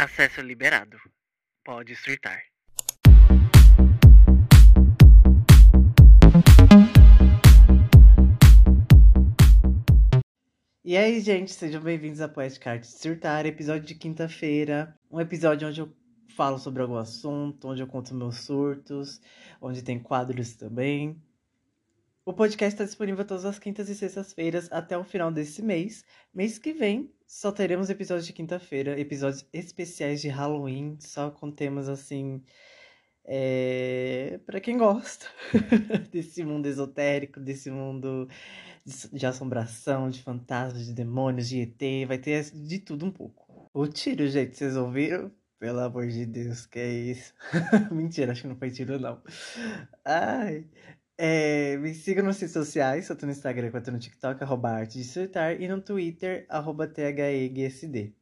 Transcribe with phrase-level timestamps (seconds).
[0.00, 0.96] Acesso liberado.
[1.64, 2.40] Pode surtar.
[10.84, 14.96] E aí, gente, sejam bem-vindos a Poetic Art Surtar, episódio de quinta-feira.
[15.10, 15.92] Um episódio onde eu
[16.28, 19.20] falo sobre algum assunto, onde eu conto meus surtos,
[19.60, 21.20] onde tem quadros também.
[22.24, 26.04] O podcast está disponível todas as quintas e sextas-feiras até o final desse mês.
[26.32, 31.86] Mês que vem só teremos episódios de quinta-feira, episódios especiais de Halloween, só com temas
[31.86, 32.42] assim.
[33.30, 34.40] É...
[34.46, 35.26] para quem gosta
[36.10, 38.26] desse mundo esotérico, desse mundo
[39.12, 43.68] de assombração, de fantasmas, de demônios, de ET, vai ter de tudo um pouco.
[43.74, 45.30] O tiro, gente, vocês ouviram?
[45.58, 47.34] Pelo amor de Deus, que é isso?
[47.92, 49.20] Mentira, acho que não foi tiro, não.
[50.02, 50.64] Ai.
[51.20, 55.04] É, me siga nas redes sociais, tô no Instagram, tô no TikTok, arroba arte de
[55.04, 58.14] surtar, e no Twitter, arroba THEGSD.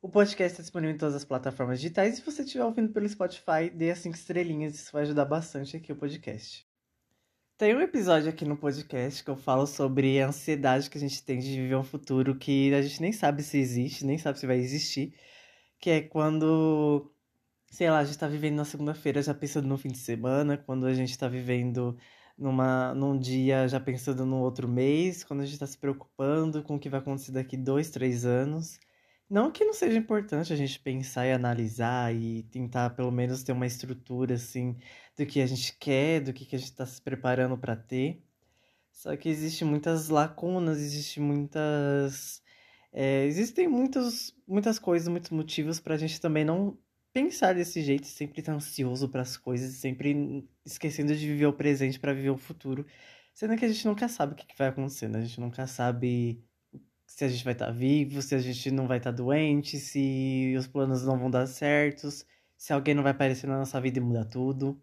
[0.00, 3.08] O podcast está disponível em todas as plataformas digitais, e se você estiver ouvindo pelo
[3.08, 6.64] Spotify, dê as 5 estrelinhas, isso vai ajudar bastante aqui o podcast.
[7.58, 11.22] Tem um episódio aqui no podcast que eu falo sobre a ansiedade que a gente
[11.24, 14.46] tem de viver um futuro que a gente nem sabe se existe, nem sabe se
[14.46, 15.12] vai existir.
[15.78, 17.12] Que é quando,
[17.70, 20.86] sei lá, a gente tá vivendo na segunda-feira já pensando no fim de semana, quando
[20.86, 21.96] a gente tá vivendo
[22.36, 26.76] numa, num dia já pensando no outro mês, quando a gente tá se preocupando com
[26.76, 28.78] o que vai acontecer daqui dois, três anos.
[29.28, 33.52] Não que não seja importante a gente pensar e analisar e tentar pelo menos ter
[33.52, 34.76] uma estrutura assim
[35.16, 38.20] do que a gente quer, do que, que a gente está se preparando para ter.
[38.92, 42.42] Só que existe muitas lacunas, existe muitas.
[42.92, 46.76] É, existem muitos, muitas coisas, muitos motivos para a gente também não
[47.12, 51.98] pensar desse jeito, sempre estar ansioso para as coisas, sempre esquecendo de viver o presente
[51.98, 52.86] para viver o futuro.
[53.34, 55.18] Sendo que a gente nunca sabe o que, que vai acontecer, né?
[55.18, 56.42] A gente nunca sabe
[57.06, 59.78] se a gente vai estar tá vivo, se a gente não vai estar tá doente,
[59.78, 62.24] se os planos não vão dar certos,
[62.56, 64.80] se alguém não vai aparecer na nossa vida e mudar tudo.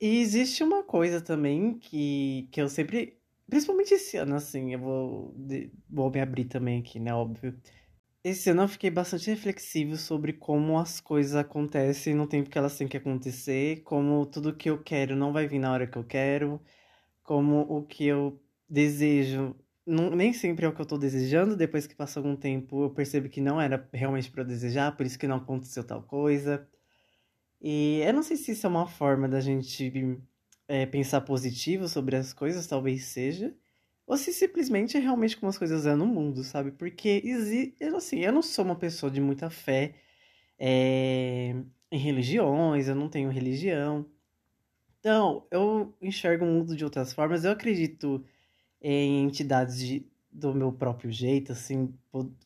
[0.00, 3.18] E existe uma coisa também que, que eu sempre.
[3.48, 5.34] Principalmente esse ano, assim, eu vou,
[5.88, 7.12] vou me abrir também aqui, né?
[7.12, 7.54] Óbvio.
[8.22, 12.76] Esse ano eu fiquei bastante reflexivo sobre como as coisas acontecem no tempo que elas
[12.76, 16.04] têm que acontecer, como tudo que eu quero não vai vir na hora que eu
[16.04, 16.60] quero,
[17.22, 21.56] como o que eu desejo não, nem sempre é o que eu tô desejando.
[21.56, 25.04] Depois que passa algum tempo, eu percebo que não era realmente para eu desejar, por
[25.06, 26.68] isso que não aconteceu tal coisa.
[27.60, 29.92] E eu não sei se isso é uma forma da gente
[30.68, 33.54] é, pensar positivo sobre as coisas, talvez seja.
[34.10, 36.72] Ou se simplesmente é realmente como as coisas é no mundo, sabe?
[36.72, 37.22] Porque,
[37.96, 39.94] assim, eu não sou uma pessoa de muita fé
[40.58, 41.54] é,
[41.92, 44.04] em religiões, eu não tenho religião.
[44.98, 47.44] Então, eu enxergo o mundo de outras formas.
[47.44, 48.24] Eu acredito
[48.82, 51.94] em entidades de, do meu próprio jeito, assim.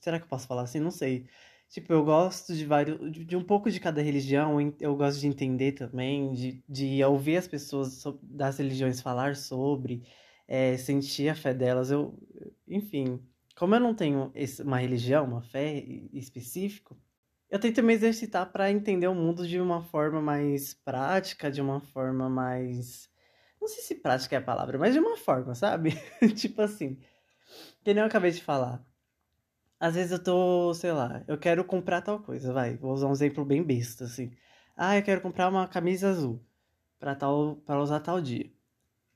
[0.02, 0.80] Será que eu posso falar assim?
[0.80, 1.26] Não sei.
[1.70, 3.10] Tipo, eu gosto de vários.
[3.26, 7.48] De um pouco de cada religião, eu gosto de entender também, de, de ouvir as
[7.48, 10.02] pessoas das religiões falar sobre,
[10.46, 11.90] é, sentir a fé delas.
[11.90, 12.18] Eu,
[12.68, 13.20] enfim,
[13.56, 14.32] como eu não tenho
[14.64, 16.96] uma religião, uma fé específica,
[17.50, 21.80] eu tento me exercitar para entender o mundo de uma forma mais prática, de uma
[21.80, 23.08] forma mais
[23.64, 25.92] não sei se prática é a palavra, mas de uma forma, sabe?
[26.36, 26.98] tipo assim.
[27.82, 28.84] Que nem eu acabei de falar.
[29.80, 32.76] Às vezes eu tô, sei lá, eu quero comprar tal coisa, vai.
[32.76, 34.36] Vou usar um exemplo bem besta, assim.
[34.76, 36.44] Ah, eu quero comprar uma camisa azul
[36.98, 38.50] para tal para usar tal dia.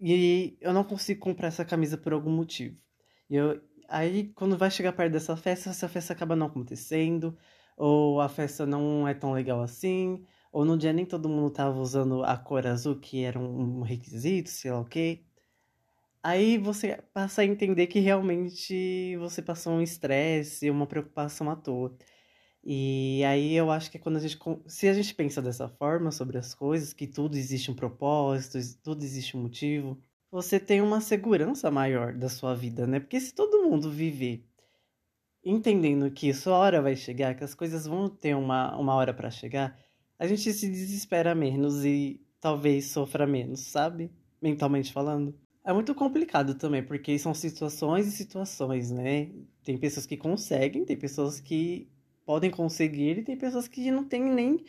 [0.00, 2.76] E eu não consigo comprar essa camisa por algum motivo.
[3.28, 7.36] E eu, aí, quando vai chegar perto dessa festa, essa festa acaba não acontecendo,
[7.76, 11.78] ou a festa não é tão legal assim, ou no dia nem todo mundo tava
[11.78, 15.24] usando a cor azul, que era um requisito, sei lá o quê.
[16.22, 21.96] Aí você passa a entender que realmente você passou um estresse, uma preocupação à toa.
[22.70, 24.38] E aí eu acho que é quando a gente.
[24.66, 29.02] Se a gente pensa dessa forma sobre as coisas, que tudo existe um propósito, tudo
[29.02, 29.98] existe um motivo,
[30.30, 33.00] você tem uma segurança maior da sua vida, né?
[33.00, 34.44] Porque se todo mundo viver
[35.42, 39.30] entendendo que sua hora vai chegar, que as coisas vão ter uma, uma hora para
[39.30, 39.74] chegar,
[40.18, 44.12] a gente se desespera menos e talvez sofra menos, sabe?
[44.42, 45.34] Mentalmente falando.
[45.64, 49.30] É muito complicado também, porque são situações e situações, né?
[49.64, 51.88] Tem pessoas que conseguem, tem pessoas que
[52.28, 54.62] podem conseguir e tem pessoas que não têm nem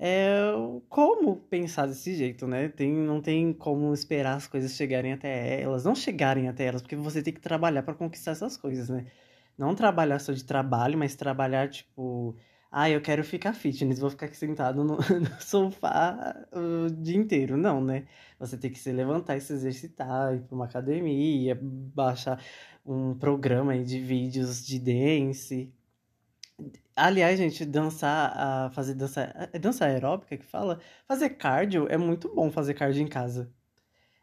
[0.00, 0.50] é,
[0.88, 2.68] como pensar desse jeito, né?
[2.68, 6.96] Tem, não tem como esperar as coisas chegarem até elas, não chegarem até elas, porque
[6.96, 9.06] você tem que trabalhar para conquistar essas coisas, né?
[9.56, 12.34] Não trabalhar só de trabalho, mas trabalhar, tipo,
[12.68, 17.56] ah, eu quero ficar fitness, vou ficar aqui sentado no, no, sofá o dia inteiro.
[17.56, 18.06] Não, né?
[18.40, 22.42] Você tem que se levantar e se exercitar, ir para uma academia, baixar
[22.84, 25.72] um programa de vídeos de dance.
[26.96, 30.80] Aliás, gente, dançar, fazer dança, é dança aeróbica que fala?
[31.08, 33.52] Fazer cardio é muito bom fazer cardio em casa.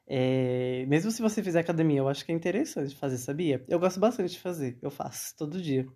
[0.07, 3.63] É, mesmo se você fizer academia, eu acho que é interessante fazer, sabia?
[3.67, 5.87] Eu gosto bastante de fazer, eu faço todo dia.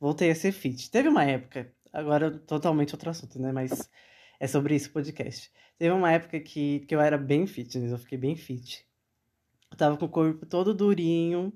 [0.00, 0.90] Voltei a ser fit.
[0.90, 3.52] Teve uma época, agora totalmente outro assunto, né?
[3.52, 3.90] Mas
[4.40, 5.52] é sobre isso o podcast.
[5.78, 8.86] Teve uma época que, que eu era bem fitness, eu fiquei bem fit.
[9.70, 11.52] Eu tava com o corpo todo durinho,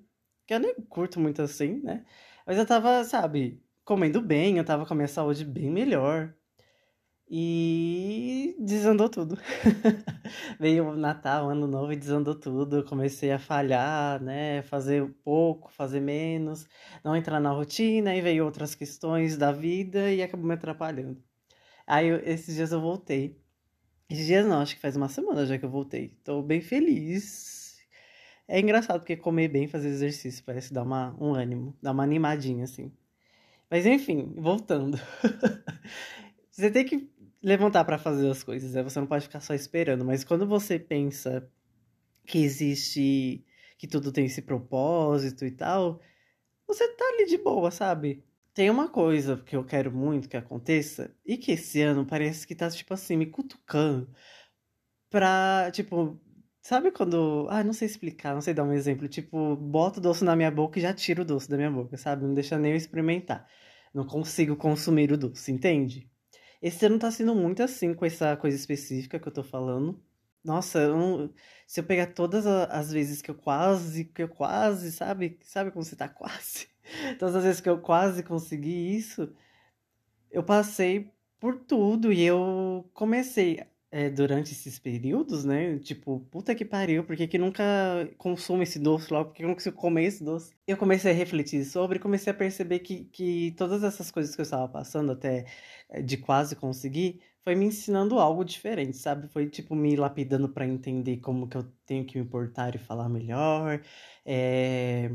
[0.47, 2.05] que eu nem curto muito assim, né?
[2.47, 6.35] Mas eu tava, sabe, comendo bem, eu tava com a minha saúde bem melhor.
[7.29, 9.37] E desandou tudo.
[10.61, 12.77] Veio o Natal, Ano Novo e desandou tudo.
[12.79, 14.63] Eu comecei a falhar, né?
[14.63, 16.67] Fazer pouco, fazer menos,
[17.03, 21.23] não entrar na rotina, e veio outras questões da vida e acabou me atrapalhando.
[21.87, 23.41] Aí eu, esses dias eu voltei.
[24.09, 26.11] Esses dias não, acho que faz uma semana já que eu voltei.
[26.25, 27.79] Tô bem feliz.
[28.47, 32.65] É engraçado porque comer bem, fazer exercício, parece dar uma, um ânimo, dar uma animadinha,
[32.65, 32.93] assim.
[33.75, 34.97] Mas enfim, voltando.
[36.49, 37.11] você tem que
[37.43, 38.85] levantar para fazer as coisas, né?
[38.85, 40.05] Você não pode ficar só esperando.
[40.05, 41.51] Mas quando você pensa
[42.25, 43.45] que existe,
[43.77, 46.01] que tudo tem esse propósito e tal,
[46.69, 48.25] você tá ali de boa, sabe?
[48.55, 52.55] Tem uma coisa que eu quero muito que aconteça, e que esse ano parece que
[52.55, 54.09] tá, tipo assim, me cutucando
[55.11, 56.21] pra, tipo,
[56.63, 57.47] sabe quando.
[57.51, 59.09] Ah, não sei explicar, não sei dar um exemplo.
[59.09, 61.97] Tipo, boto o doce na minha boca e já tiro o doce da minha boca,
[61.97, 62.25] sabe?
[62.25, 63.49] Não deixa nem eu experimentar.
[63.95, 66.11] Não consigo consumir o doce, entende?
[66.61, 70.03] Esse ano tá sendo muito assim com essa coisa específica que eu tô falando.
[70.43, 71.35] Nossa, eu não...
[71.67, 75.39] se eu pegar todas as vezes que eu quase, que eu quase, sabe?
[75.43, 76.69] Sabe como você tá quase?
[77.19, 79.33] Todas as vezes que eu quase consegui isso,
[80.31, 81.11] eu passei
[81.41, 83.65] por tudo e eu comecei
[83.95, 85.79] é, durante esses períodos, né?
[85.79, 87.63] Tipo, puta que pariu, por que, que nunca
[88.19, 89.27] consumo esse doce logo?
[89.27, 90.53] Por que eu não consigo comer esse doce?
[90.67, 94.43] Eu comecei a refletir sobre comecei a perceber que, que todas essas coisas que eu
[94.43, 95.47] estava passando até
[95.89, 99.29] é, de quase conseguir foi me ensinando algo diferente, sabe?
[99.29, 103.09] Foi tipo me lapidando para entender como que eu tenho que me portar e falar
[103.09, 103.81] melhor.
[104.27, 105.13] É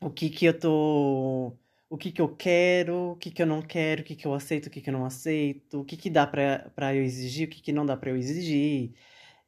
[0.00, 1.56] o que que eu tô
[1.88, 4.34] o que que eu quero, o que que eu não quero, o que que eu
[4.34, 7.50] aceito, o que que eu não aceito, o que que dá pra eu exigir, o
[7.50, 8.94] que que não dá pra eu exigir,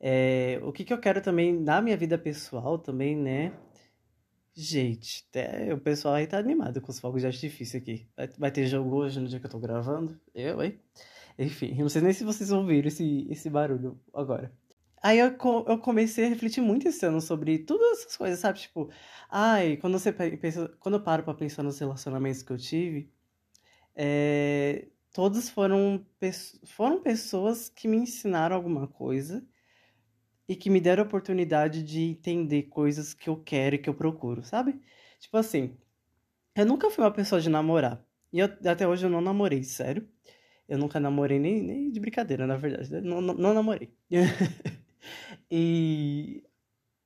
[0.01, 3.53] é, o que que eu quero também na minha vida pessoal também, né?
[4.55, 8.09] Gente, até o pessoal aí tá animado com os fogos de artifício aqui.
[8.17, 10.19] Vai, vai ter jogo hoje no dia que eu tô gravando?
[10.35, 10.81] Eu, hein?
[11.39, 14.53] Enfim, não sei nem se vocês ouviram esse, esse barulho agora.
[15.03, 15.37] Aí eu,
[15.67, 18.59] eu comecei a refletir muito esse ano sobre todas essas coisas, sabe?
[18.61, 18.91] Tipo,
[19.31, 23.11] ai, quando você pensa, quando eu paro pra pensar nos relacionamentos que eu tive,
[23.97, 26.07] é, todos foram,
[26.67, 29.45] foram pessoas que me ensinaram alguma coisa
[30.49, 33.95] e que me deram a oportunidade de entender coisas que eu quero e que eu
[33.95, 34.81] procuro, sabe?
[35.21, 35.77] Tipo assim,
[36.57, 38.05] eu nunca fui uma pessoa de namorar.
[38.33, 40.09] E eu, até hoje eu não namorei, sério.
[40.69, 42.91] Eu nunca namorei nem, nem de brincadeira, na verdade.
[43.03, 43.93] Não, não, não namorei.
[45.51, 46.43] e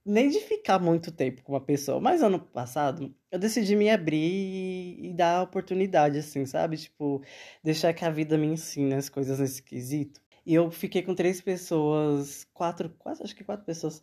[0.05, 2.01] nem de ficar muito tempo com uma pessoa.
[2.01, 6.77] Mas ano passado eu decidi me abrir e dar oportunidade, assim, sabe?
[6.77, 7.23] Tipo,
[7.63, 10.21] deixar que a vida me ensine as coisas nesse quesito.
[10.45, 14.03] E eu fiquei com três pessoas, quatro, quase acho que quatro pessoas,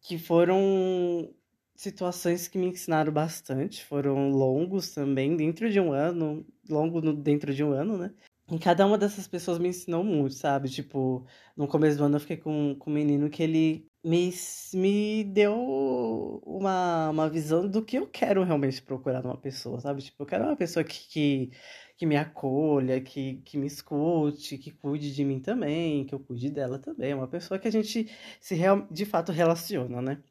[0.00, 1.30] que foram
[1.76, 3.84] situações que me ensinaram bastante.
[3.84, 8.12] Foram longos também, dentro de um ano, longo no, dentro de um ano, né?
[8.50, 10.68] E cada uma dessas pessoas me ensinou muito, sabe?
[10.68, 14.30] Tipo, no começo do ano eu fiquei com, com um menino que ele me,
[14.74, 20.02] me deu uma, uma visão do que eu quero realmente procurar numa pessoa, sabe?
[20.02, 21.50] Tipo, eu quero uma pessoa que, que,
[21.96, 26.50] que me acolha, que, que me escute, que cuide de mim também, que eu cuide
[26.50, 27.14] dela também.
[27.14, 28.10] Uma pessoa que a gente
[28.40, 30.22] se real, de fato relaciona, né?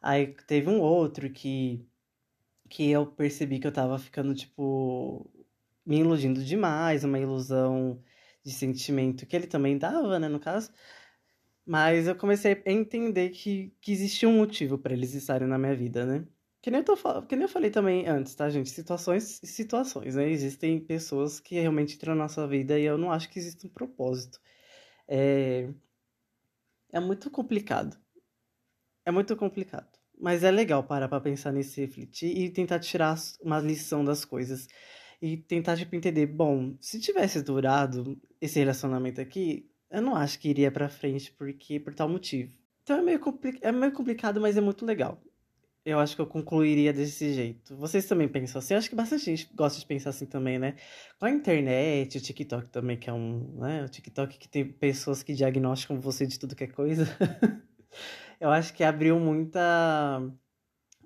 [0.00, 1.86] Aí teve um outro que,
[2.68, 5.30] que eu percebi que eu tava ficando, tipo,
[5.84, 8.02] me iludindo demais, uma ilusão
[8.44, 10.70] de sentimento que ele também dava, né, no caso.
[11.64, 15.74] Mas eu comecei a entender que, que existia um motivo para eles estarem na minha
[15.76, 16.26] vida, né?
[16.60, 18.70] Que nem, eu tô, que nem eu falei também antes, tá, gente?
[18.70, 20.28] Situações e situações, né?
[20.30, 23.70] Existem pessoas que realmente entram na nossa vida e eu não acho que existe um
[23.70, 24.40] propósito.
[25.08, 25.68] É,
[26.92, 27.96] é muito complicado.
[29.04, 29.88] É muito complicado.
[30.20, 34.68] Mas é legal parar pra pensar nisso, refletir e tentar tirar uma lição das coisas
[35.22, 40.48] e tentar, tipo, entender, bom, se tivesse durado esse relacionamento aqui, eu não acho que
[40.48, 42.52] iria pra frente, porque por tal motivo.
[42.82, 43.20] Então é meio,
[43.60, 45.22] é meio complicado, mas é muito legal.
[45.84, 47.76] Eu acho que eu concluiria desse jeito.
[47.76, 48.74] Vocês também pensam assim?
[48.74, 50.76] Eu acho que bastante gente gosta de pensar assim também, né?
[51.18, 53.58] Com a internet, o TikTok também, que é um.
[53.58, 53.84] Né?
[53.84, 57.06] O TikTok que tem pessoas que diagnosticam você de tudo que é coisa.
[58.40, 60.20] eu acho que abriu muita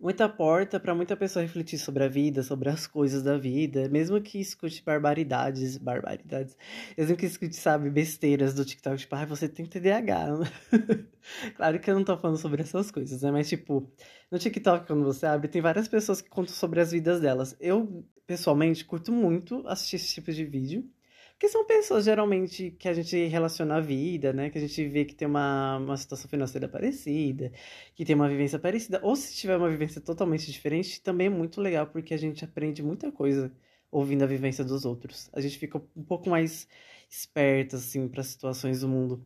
[0.01, 4.21] muita porta para muita pessoa refletir sobre a vida, sobre as coisas da vida, mesmo
[4.21, 6.57] que escute barbaridades, barbaridades,
[6.97, 10.41] mesmo que escute, sabe, besteiras do TikTok, tipo, ah, você tem TDAH.
[11.57, 13.31] claro que eu não tô falando sobre essas coisas, né?
[13.31, 13.91] Mas, tipo,
[14.31, 17.57] no TikTok, quando você abre, tem várias pessoas que contam sobre as vidas delas.
[17.61, 20.89] Eu, pessoalmente, curto muito assistir esse tipo de vídeo.
[21.37, 24.49] Porque são pessoas geralmente que a gente relaciona à vida, né?
[24.49, 27.53] Que a gente vê que tem uma, uma situação financeira parecida,
[27.95, 29.01] que tem uma vivência parecida.
[29.03, 32.83] Ou se tiver uma vivência totalmente diferente, também é muito legal, porque a gente aprende
[32.83, 33.53] muita coisa
[33.91, 35.29] ouvindo a vivência dos outros.
[35.35, 36.67] A gente fica um pouco mais
[37.09, 39.23] esperto, assim, para situações do mundo.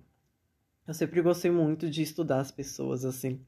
[0.89, 3.41] Eu sempre gostei muito de estudar as pessoas, assim,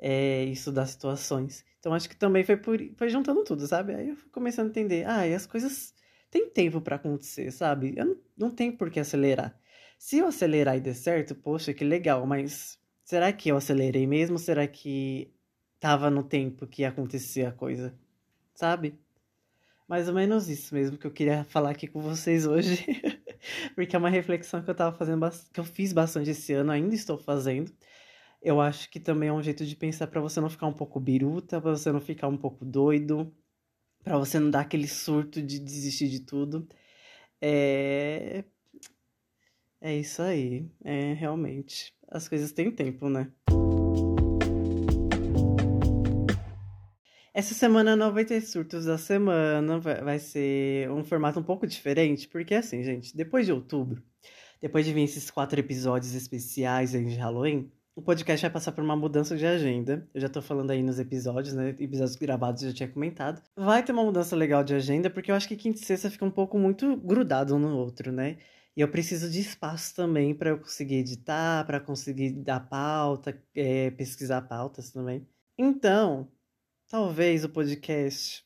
[0.00, 1.64] é, estudar situações.
[1.78, 3.94] Então acho que também foi, por, foi juntando tudo, sabe?
[3.94, 5.94] Aí eu fui começando a entender, ah, e as coisas
[6.34, 7.94] tem tempo para acontecer, sabe?
[7.96, 9.56] Eu não, não tenho por que acelerar.
[9.96, 14.36] Se eu acelerar e der certo, poxa, que legal, mas será que eu acelerei mesmo?
[14.36, 15.32] Será que
[15.78, 17.94] tava no tempo que ia acontecer a coisa?
[18.52, 18.98] Sabe?
[19.86, 22.84] Mais ou menos isso mesmo que eu queria falar aqui com vocês hoje.
[23.76, 26.96] Porque é uma reflexão que eu tava fazendo, que eu fiz bastante esse ano, ainda
[26.96, 27.72] estou fazendo.
[28.42, 30.98] Eu acho que também é um jeito de pensar para você não ficar um pouco
[30.98, 33.32] biruta, para você não ficar um pouco doido,
[34.04, 36.68] para você não dar aquele surto de desistir de tudo.
[37.40, 38.44] É.
[39.80, 40.70] É isso aí.
[40.84, 41.94] É realmente.
[42.08, 43.32] As coisas têm tempo, né?
[47.32, 52.28] Essa semana não vai ter surtos da semana, vai ser um formato um pouco diferente,
[52.28, 54.00] porque assim, gente, depois de outubro,
[54.60, 58.96] depois de vir esses quatro episódios especiais de Halloween, o podcast vai passar por uma
[58.96, 60.08] mudança de agenda.
[60.12, 61.70] Eu já tô falando aí nos episódios, né?
[61.78, 63.40] Episódios gravados eu já tinha comentado.
[63.56, 66.24] Vai ter uma mudança legal de agenda, porque eu acho que quinta e sexta fica
[66.24, 68.38] um pouco muito grudado um no outro, né?
[68.76, 73.90] E eu preciso de espaço também para eu conseguir editar, para conseguir dar pauta, é,
[73.92, 75.24] pesquisar pautas também.
[75.56, 76.28] Então,
[76.88, 78.44] talvez o podcast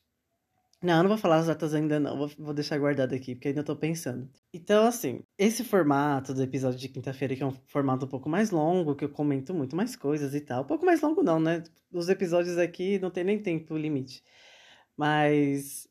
[0.81, 3.63] não, não vou falar as datas ainda não, vou, vou deixar guardado aqui, porque ainda
[3.63, 4.29] tô pensando.
[4.53, 8.49] Então, assim, esse formato do episódio de quinta-feira, que é um formato um pouco mais
[8.49, 10.63] longo, que eu comento muito mais coisas e tal.
[10.63, 11.63] Um pouco mais longo não, né?
[11.91, 14.23] Os episódios aqui não tem nem tempo limite.
[14.97, 15.87] Mas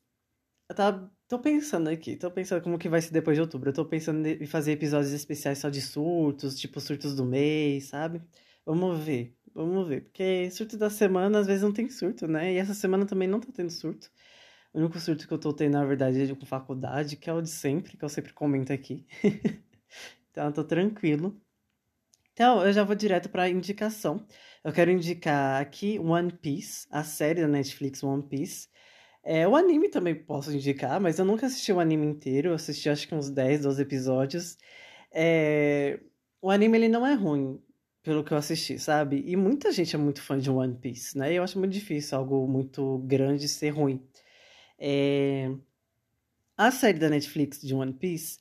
[0.69, 3.69] eu tava, tô pensando aqui, tô pensando como que vai ser depois de outubro.
[3.69, 8.21] Eu tô pensando em fazer episódios especiais só de surtos, tipo surtos do mês, sabe?
[8.65, 10.03] Vamos ver, vamos ver.
[10.05, 12.53] Porque surto da semana, às vezes não tem surto, né?
[12.53, 14.11] E essa semana também não tá tendo surto.
[14.79, 17.41] O único surto que eu tô tendo, na verdade, é com faculdade, que é o
[17.41, 19.05] de sempre, que eu sempre comento aqui.
[20.31, 21.35] então, eu tô tranquilo.
[22.31, 24.25] Então, eu já vou direto pra indicação.
[24.63, 28.69] Eu quero indicar aqui One Piece, a série da Netflix One Piece.
[29.21, 32.51] É, o anime também posso indicar, mas eu nunca assisti o anime inteiro.
[32.51, 34.57] Eu assisti acho que uns 10, 12 episódios.
[35.11, 35.99] É...
[36.41, 37.61] O anime ele não é ruim,
[38.01, 39.25] pelo que eu assisti, sabe?
[39.27, 41.33] E muita gente é muito fã de One Piece, né?
[41.33, 44.01] E eu acho muito difícil algo muito grande ser ruim.
[44.79, 45.51] É...
[46.57, 48.39] A série da Netflix de One Piece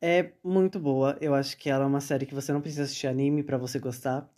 [0.00, 1.16] é muito boa.
[1.20, 3.78] Eu acho que ela é uma série que você não precisa assistir anime para você
[3.78, 4.30] gostar.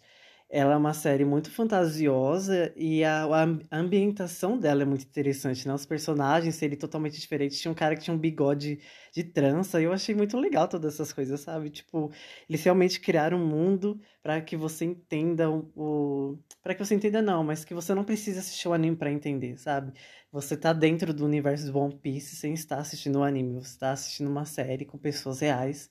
[0.48, 5.74] Ela é uma série muito fantasiosa e a, a, ambientação dela é muito interessante, né?
[5.74, 7.60] Os personagens serem totalmente diferentes.
[7.60, 8.78] Tinha um cara que tinha um bigode
[9.12, 11.68] de trança e eu achei muito legal todas essas coisas, sabe?
[11.70, 12.12] Tipo,
[12.48, 17.42] eles realmente criaram um mundo para que você entenda o, para que você entenda não,
[17.42, 19.92] mas que você não precisa assistir o anime para entender, sabe?
[20.30, 23.90] Você tá dentro do universo do One Piece sem estar assistindo o anime, você está
[23.92, 25.90] assistindo uma série com pessoas reais.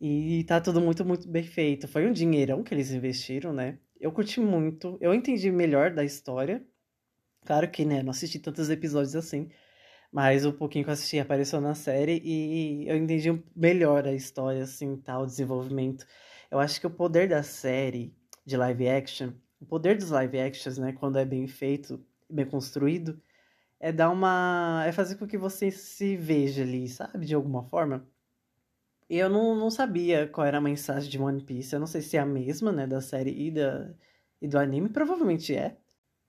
[0.00, 1.88] E tá tudo muito, muito bem feito.
[1.88, 3.78] Foi um dinheirão que eles investiram, né?
[4.00, 4.98] Eu curti muito.
[5.00, 6.64] Eu entendi melhor da história.
[7.44, 9.50] Claro que, né, não assisti tantos episódios assim.
[10.12, 14.62] Mas o pouquinho que eu assisti apareceu na série e eu entendi melhor a história,
[14.64, 16.06] assim, tal, o desenvolvimento.
[16.50, 18.14] Eu acho que o poder da série
[18.46, 23.20] de live action, o poder dos live actions, né, quando é bem feito, bem construído,
[23.80, 24.84] é dar uma.
[24.86, 28.06] é fazer com que você se veja ali, sabe, de alguma forma.
[29.08, 31.74] Eu não, não sabia qual era a mensagem de One Piece.
[31.74, 33.94] Eu não sei se é a mesma, né, da série e, da,
[34.40, 34.88] e do anime.
[34.90, 35.76] Provavelmente é.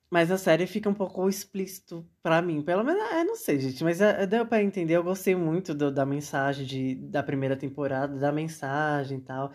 [0.10, 2.62] Mas a série fica um pouco explícito para mim.
[2.64, 3.84] Pelo menos, é, não sei, gente.
[3.84, 4.96] Mas é, deu pra entender.
[4.96, 9.52] Eu gostei muito do, da mensagem de, da primeira temporada, da mensagem e tal.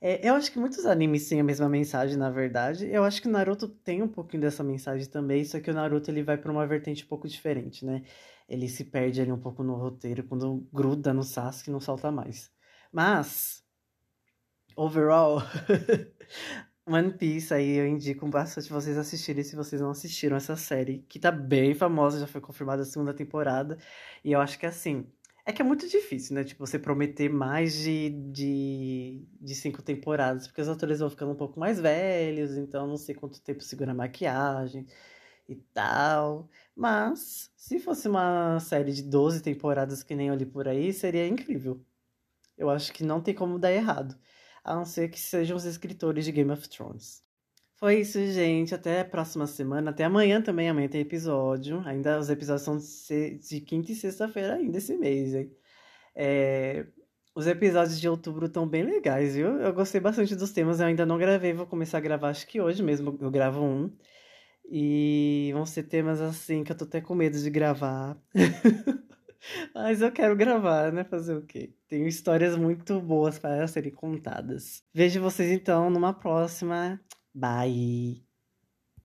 [0.00, 2.86] É, eu acho que muitos animes têm a mesma mensagem, na verdade.
[2.86, 6.10] Eu acho que o Naruto tem um pouquinho dessa mensagem também, só que o Naruto
[6.10, 8.02] ele vai para uma vertente um pouco diferente, né?
[8.48, 12.53] Ele se perde ali um pouco no roteiro, quando gruda no Sasuke não solta mais.
[12.94, 13.64] Mas,
[14.76, 15.42] overall,
[16.86, 21.18] One Piece aí eu indico bastante vocês assistirem se vocês não assistiram essa série, que
[21.18, 23.78] tá bem famosa, já foi confirmada a segunda temporada.
[24.24, 25.10] E eu acho que assim,
[25.44, 26.44] é que é muito difícil, né?
[26.44, 31.36] Tipo, você prometer mais de, de, de cinco temporadas, porque os atores vão ficando um
[31.36, 34.86] pouco mais velhos, então não sei quanto tempo segura a maquiagem
[35.48, 36.48] e tal.
[36.76, 41.26] Mas, se fosse uma série de 12 temporadas que nem eu li por aí, seria
[41.26, 41.84] incrível.
[42.56, 44.16] Eu acho que não tem como dar errado.
[44.62, 47.22] A não ser que sejam os escritores de Game of Thrones.
[47.76, 48.74] Foi isso, gente.
[48.74, 49.90] Até a próxima semana.
[49.90, 50.68] Até amanhã também.
[50.68, 51.82] Amanhã tem episódio.
[51.86, 55.52] Ainda os episódios são de, quinta e sexta-feira ainda esse mês, hein?
[56.14, 56.86] É...
[57.34, 59.58] Os episódios de outubro estão bem legais, viu?
[59.60, 60.80] Eu gostei bastante dos temas.
[60.80, 61.52] Eu ainda não gravei.
[61.52, 63.90] Vou começar a gravar, acho que hoje mesmo eu gravo um.
[64.70, 68.16] E vão ser temas assim que eu tô até com medo de gravar.
[69.74, 71.04] Mas eu quero gravar, né?
[71.04, 71.74] Fazer o quê?
[71.88, 74.82] Tenho histórias muito boas para serem contadas.
[74.92, 77.00] Vejo vocês então numa próxima.
[77.34, 78.23] Bye!